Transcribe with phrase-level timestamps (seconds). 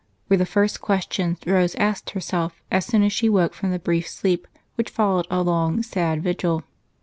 [0.29, 4.07] were the first questions Rose asked herself as soon as she woke from the brief
[4.07, 6.63] sleep which followed a long, sad vigil.